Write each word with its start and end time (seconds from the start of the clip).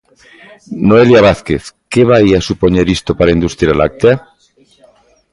Noelia 0.89 1.19
Vázquez, 1.27 1.63
que 1.91 2.01
vai 2.11 2.25
a 2.33 2.45
supoñer 2.49 2.87
isto 2.97 3.11
para 3.17 3.29
a 3.31 3.37
industria 3.37 3.77
láctea? 3.81 4.13